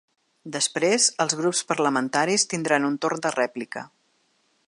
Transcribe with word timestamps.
Després, 0.53 1.09
els 1.25 1.35
grups 1.41 1.61
parlamentaris 1.73 2.47
tindran 2.55 2.89
un 2.89 2.97
torn 3.05 3.23
de 3.27 3.35
rèplica. 3.39 3.85